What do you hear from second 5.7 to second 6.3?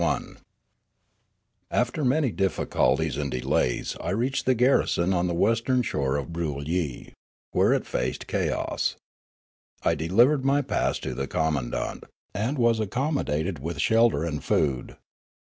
shore of